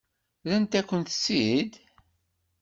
[0.49, 1.71] Rrant-akent-tt-id?